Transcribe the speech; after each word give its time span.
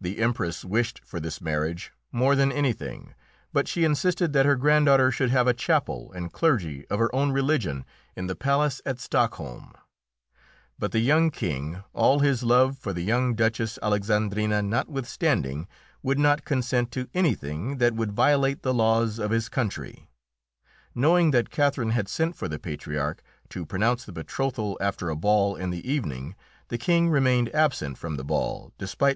The 0.00 0.20
Empress 0.20 0.64
wished 0.64 1.00
for 1.04 1.18
this 1.18 1.40
marriage 1.40 1.92
more 2.12 2.36
than 2.36 2.52
anything, 2.52 3.12
but 3.52 3.66
she 3.66 3.82
insisted 3.82 4.32
that 4.32 4.46
her 4.46 4.54
granddaughter 4.54 5.10
should 5.10 5.30
have 5.30 5.48
a 5.48 5.52
chapel 5.52 6.12
and 6.12 6.32
clergy 6.32 6.86
of 6.86 7.00
her 7.00 7.12
own 7.12 7.32
religion 7.32 7.84
in 8.14 8.28
the 8.28 8.36
palace 8.36 8.80
at 8.86 9.00
Stockholm, 9.00 9.72
but 10.78 10.92
the 10.92 11.00
young 11.00 11.28
King, 11.32 11.82
all 11.92 12.20
his 12.20 12.44
love 12.44 12.78
for 12.78 12.92
the 12.92 13.02
young 13.02 13.34
Duchess 13.34 13.80
Alexandrina 13.82 14.62
notwithstanding, 14.62 15.66
would 16.04 16.20
not 16.20 16.44
consent 16.44 16.92
to 16.92 17.08
anything 17.12 17.78
that 17.78 17.96
would 17.96 18.12
violate 18.12 18.62
the 18.62 18.72
laws 18.72 19.18
of 19.18 19.32
his 19.32 19.48
country. 19.48 20.08
Knowing 20.94 21.32
that 21.32 21.50
Catherine 21.50 21.90
had 21.90 22.08
sent 22.08 22.36
for 22.36 22.46
the 22.46 22.60
patriarch 22.60 23.24
to 23.48 23.66
pronounce 23.66 24.04
the 24.04 24.12
betrothal 24.12 24.78
after 24.80 25.10
a 25.10 25.16
ball 25.16 25.56
in 25.56 25.70
the 25.70 25.84
evening, 25.84 26.36
the 26.68 26.78
King 26.78 27.08
remained 27.10 27.52
absent 27.52 27.98
from 27.98 28.14
the 28.14 28.22
ball 28.24 28.72
despite 28.78 29.10
M. 29.10 29.10